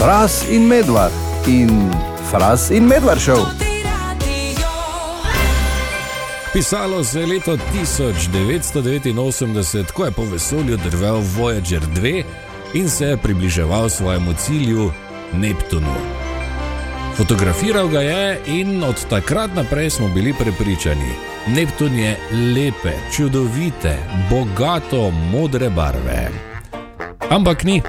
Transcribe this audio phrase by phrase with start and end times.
[0.00, 1.12] Fras in medvard
[1.46, 1.92] in
[2.30, 3.46] Fras in medvard šel.
[6.52, 12.22] Pisalo se je leto 1989, ko je po vesolju drvel Voyager 2
[12.74, 14.90] in se je približeval svojemu cilju
[15.32, 15.94] Neptunu.
[17.16, 21.12] Fotografiral ga je in od takrat naprej smo bili prepričani,
[21.46, 23.98] Neptun je lepe, čudovite,
[24.30, 26.28] bogato modre barve.
[27.30, 27.82] Ampak ni.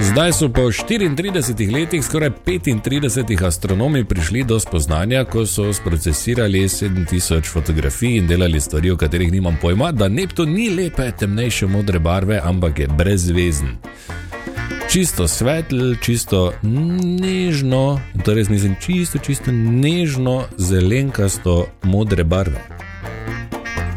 [0.00, 7.52] Zdaj so po 34 letih skoraj 35 astronomi prišli do spoznanja, ko so sprocesirali 7000
[7.52, 12.40] fotografij in delali stvari, o katerih nimam pojma, da Neptun ni lepe, temnejše modre barve,
[12.44, 13.68] ampak je brezvezen.
[14.90, 22.60] Čisto svetl, čisto nežno, torej nisem čisto, čisto nežno, zelenkasto modre barve.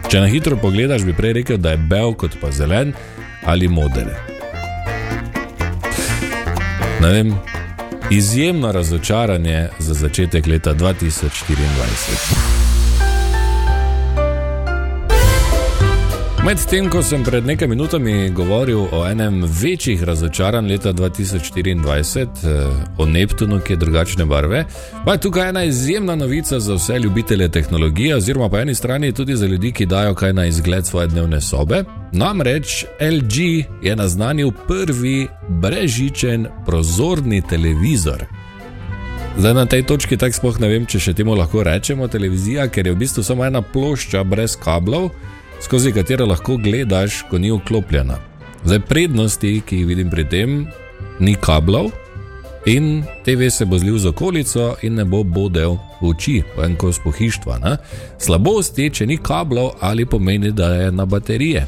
[0.09, 2.94] Če na hitro pogledaš, bi prej rekel, da je bel kot pa zelen
[3.45, 4.34] ali moder.
[7.05, 7.34] Ne vem,
[8.12, 12.44] izjemno razočaranje za začetek leta 2024.
[16.45, 23.05] Medtem ko sem pred nekaj minutami govoril o enem večjih razočaranj leta 2024, eh, o
[23.05, 24.66] Neptunu, ki je drugačne barve,
[25.05, 29.35] pa je tukaj ena izjemna novica za vse ljubitelje tehnologije, oziroma po eni strani tudi
[29.35, 31.83] za ljudi, ki dajo kaj na izgled svoje dnevne sobe.
[32.11, 38.23] Namreč LG je naznanil prvi brežičen prozorni televizor.
[39.38, 42.88] Zdaj na tej točki tako sploh ne vem, če še temu lahko rečemo televizija, ker
[42.88, 45.09] je v bistvu samo ena plošča brez kablov
[45.61, 48.17] skozi katero lahko gledaš, ko ni vklopljena.
[48.66, 50.66] Zdaj, prednosti, ki jih vidim pri tem,
[51.20, 51.92] ni kablov
[52.66, 56.75] in TV se bo zlil z okolico in ne bo bodel v oči, v en
[56.75, 57.59] kos pohištva.
[57.62, 57.78] Ne?
[58.17, 61.67] Slabosti, če ni kablov, ali pomeni, da je na baterije.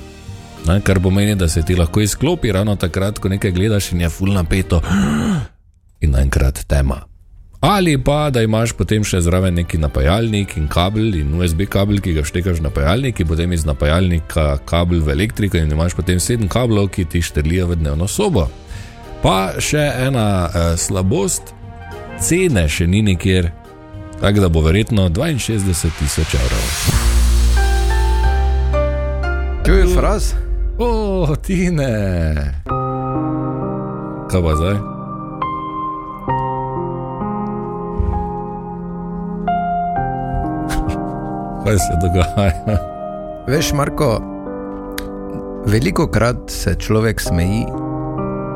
[0.68, 0.82] Ne?
[0.82, 4.44] Kar pomeni, da se ti lahko izklopi ravno takrat, ko nekaj gledaš in je fulno
[4.44, 4.82] peto
[6.02, 7.02] in naenkrat tema.
[7.62, 12.14] Ali pa da imaš potem še zraven neki napajalnik in kabel in USB kabel, ki
[12.14, 16.46] ga štekaš na napajalnik, in potem iz napajalnika kabel v elektriko in imaš potem sedem
[16.48, 18.46] kablov, ki ti štrlijo v dnevno sobo.
[19.24, 21.56] Pa še ena uh, slabost,
[22.22, 23.50] cene še ni nikjer,
[24.22, 26.68] tako da bo verjetno 62 tisoč evrov.
[29.66, 30.36] Tu je fraz?
[30.78, 30.92] O,
[31.26, 32.54] oh, ti ne.
[34.30, 34.97] Kaj pa zdaj?
[41.68, 42.78] Kaj se dogaja.
[43.48, 44.22] Veš, Marko,
[45.66, 47.88] veliko krat se človek smeji, uh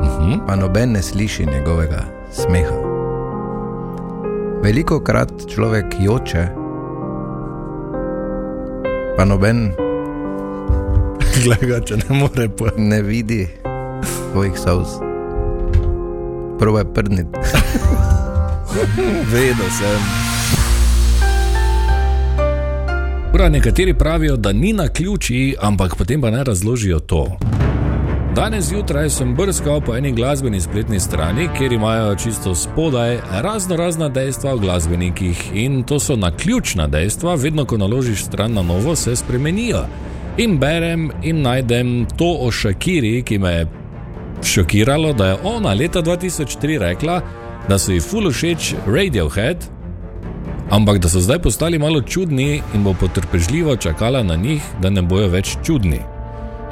[0.02, 0.30] Mhm.
[0.30, 0.46] -huh.
[0.46, 2.02] pa noben ne sliši njegovega
[2.32, 2.74] smeha.
[4.62, 6.46] Veliko krat človek joče,
[9.16, 9.72] pa noben
[11.44, 12.64] Gleda, če ne more pa.
[12.76, 13.48] ne vidi
[14.32, 14.88] svojih solz.
[16.58, 17.38] Prvo je prdniti.
[19.32, 20.31] Vedel sem.
[23.34, 27.38] Ura, nekateri pravijo, da ni na ključi, ampak potem pa ne razložijo to.
[28.36, 34.08] Danes zjutraj sem brskal po eni glasbeni spletni strani, kjer imajo čisto spodaj razno razna
[34.08, 38.96] dejstva o glasbenikih in to so na ključna dejstva, vedno ko naložiš stran na novo,
[38.96, 39.84] se spremenijo.
[40.36, 43.66] In berem in najdem to o Shakiri, ki me je
[44.42, 47.20] šokiralo, da je ona leta 2003 rekla,
[47.68, 49.56] da so ji ful všeč Radiohead,
[50.72, 55.02] ampak da so zdaj postali malo čudni in bo potrpežljivo čakala na njih, da ne
[55.02, 56.00] bojo več čudni.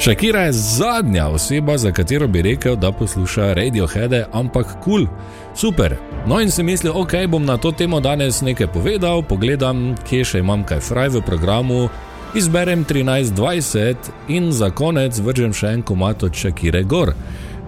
[0.00, 5.06] Shakira je zadnja oseba, za katero bi rekel, da posluša Radiohead, ampak kul, cool,
[5.54, 5.96] super.
[6.26, 10.40] No in si mislil, ok, bom na to temo danes nekaj povedal, pogledam, kje še
[10.40, 11.88] imam kaj fraj v programu,
[12.34, 17.12] izberem 13.20 in za konec vržem še en komat od Shakire gor.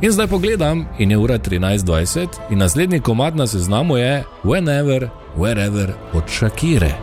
[0.02, 5.92] In zdaj pogledam, in je ura 13.20, in naslednji komat na seznamu je Whenever, Wherever
[6.12, 6.94] od Shakire.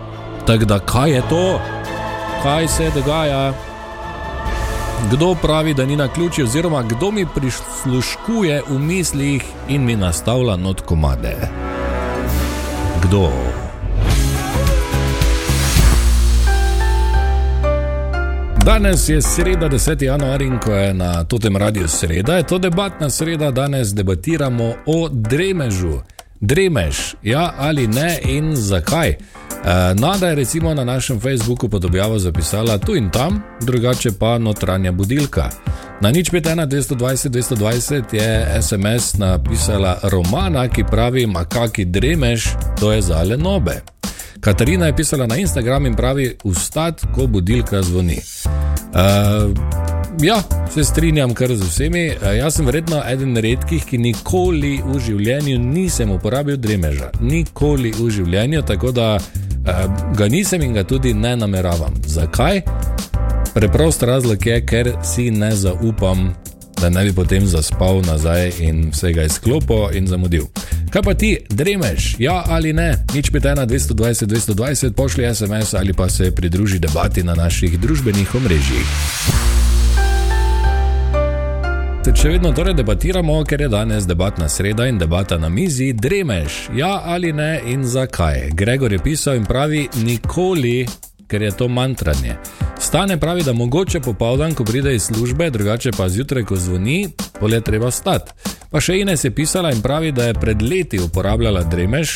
[0.48, 1.62] Tako da, kaj je to?
[2.44, 3.54] Kaj se dogaja?
[5.12, 10.56] Kdo pravi, da ni na ključi, oziroma kdo mi prisluškuje v mislih in mi nastavlja
[10.56, 11.36] not komade?
[13.04, 13.32] Kdo?
[18.66, 20.04] Danes je sreda, 10.
[20.04, 23.52] januar in ko je na tem radiju sreda, je to debatna sreda.
[23.52, 26.02] Danes debatiramo o dremežu.
[26.42, 29.16] Dremež, ja ali ne in zakaj.
[29.96, 34.92] Nada je recimo na našem Facebooku pod objavo zapisala tu in tam, drugače pa notranja
[34.92, 35.50] budilka.
[36.02, 42.48] Na nič 5, 220, 220 je SMS napisala Romana, ki pravi: Makaki dremež,
[42.80, 43.99] to je za lenobe.
[44.42, 48.18] Katarina je pisala na Instagram in pravi: Vstat, ko budilka zvoni.
[48.18, 49.52] Uh,
[50.22, 50.44] ja,
[50.74, 52.10] se strinjam kar z vsemi.
[52.10, 57.12] Uh, jaz sem verjetno eden redkih, ki nikoli v življenju nisem uporabil dremeža.
[57.22, 59.84] Nikoli v življenju, tako da uh,
[60.16, 62.00] ga nisem in ga tudi ne nameravam.
[62.08, 62.64] Zakaj?
[63.54, 66.30] Preprost razlog je, ker si ne zaupam,
[66.80, 70.48] da ne bi potem zaspal nazaj in vsega izklopil in zamudil.
[70.90, 73.06] Kaj pa ti, dremeš, ja ali ne?
[73.14, 78.36] Nič pite na 220, 220, pošlji SMS ali pa se pridruži debati na naših družbenih
[78.36, 78.88] omrežjih.
[82.22, 87.02] Če vedno torej debatiramo, ker je danes debatna sreda in debata na mizi, dremeš, ja
[87.06, 88.50] ali ne in zakaj.
[88.54, 90.88] Gregor je pisal in pravi: nikoli,
[91.28, 92.36] ker je to mantranje.
[92.80, 97.10] Stane pravi, da mogoče popoldan, ko pride iz službe, drugače pa zjutraj, ko zvoni,
[97.40, 98.32] polje treba stati.
[98.70, 102.12] Pa še Ines je pisala in pravi, da je pred leti uporabljala dremež,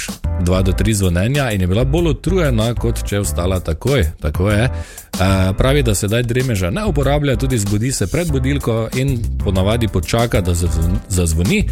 [0.46, 4.04] dva do tri zvonjenja in je bila bolj utrujena, kot če je vstala takoj.
[4.22, 4.68] Tako je.
[4.70, 10.44] E, pravi, da sedaj dremeža ne uporablja, tudi zbudi se pred budilko in ponavadi počaka,
[10.46, 11.64] da zazvoni,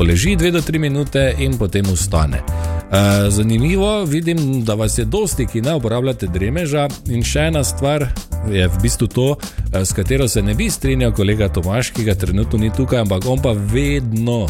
[0.00, 2.36] poleži dve do tri minute in potem ustane.
[2.38, 8.06] E, zanimivo, vidim, da vas je dosti, ki ne uporabljate dremeža in še ena stvar
[8.48, 12.14] je v bistvu to, eh, s katero se ne bi strinjal kolega Tomaš, ki ga
[12.14, 14.48] trenutno ni tukaj, ampak on pa vedno,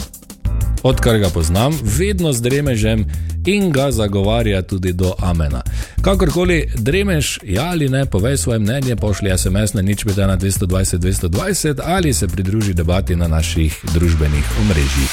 [0.83, 3.05] odkar ga poznam, vedno z dremežem
[3.47, 5.63] in ga zagovarja tudi do Amena.
[6.03, 10.99] Kakorkoli dremeš, ja ali ne, povej svoje mnenje, pošlji SMS na nič peta na 220
[10.99, 15.11] 220 ali se pridruži debati na naših družbenih omrežjih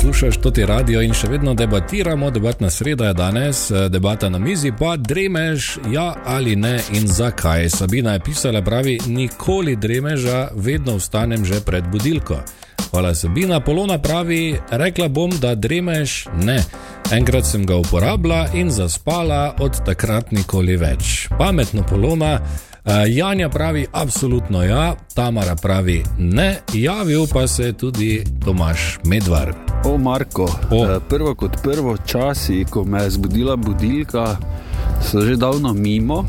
[0.00, 2.30] poslušaš to ti radio in še vedno debatiramo.
[2.30, 7.68] Debatna sreda je danes, eh, debata na mizi, pa dremeš, ja ali ne in zakaj.
[7.70, 12.40] Sabina je pisala, pravi, nikoli dremeža, vedno vstanem že pred budilko.
[12.90, 16.64] Hvala Sabina, Polona pravi, rekla bom, da dremeš ne.
[17.12, 21.28] Enkrat sem ga uporabila in zaspala, od takrat nikoli več.
[21.38, 22.40] Pametno Polona.
[22.84, 29.52] Uh, Janja pravi, absolutno ja, Tamara pravi ne, javil pa se je tudi Tomaš Medvar.
[29.84, 30.82] O, Marko, o.
[30.82, 34.36] Uh, prvo kot prvo, časi, ko me je zbudila budilka,
[35.02, 36.24] so že davno mimo.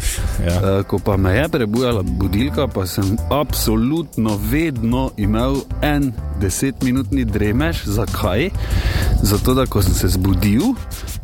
[0.45, 0.79] Ja.
[0.79, 7.85] Uh, ko pa me je prebujala budilka, pa sem absolutno vedno imel en desetminutni dremež.
[7.85, 8.50] Zakaj?
[9.23, 10.73] Zato, da ko sem se zbudil,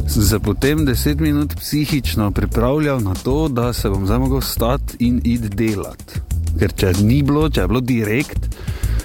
[0.08, 4.98] sem se potem deset minut psihično pripravljal na to, da se bom zdaj mogel stati
[5.00, 6.22] in id delati.
[6.60, 8.50] Ker če ni bilo, če je bilo direkt,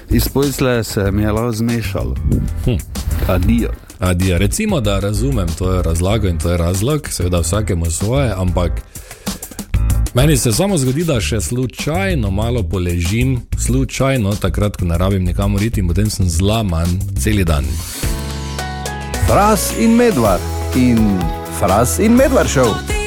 [0.09, 2.15] izpojsle se mi je lahko zmešalo.
[2.65, 2.77] Hm.
[3.27, 3.82] Adijo.
[4.03, 4.37] Adijo.
[4.37, 8.71] Recimo, da razumem to razlago in to je razlog, seveda vsakemu svoje, ampak.
[10.13, 15.63] Meni se samo zgodi, da še slučajno malo poležim, slučajno takrat, ko ne rabim nikamor
[15.63, 17.65] iti, in potem sem zlaman cel dan.
[19.27, 20.41] Fras in medvard
[20.75, 20.99] in
[21.59, 23.02] fras in medvard šel.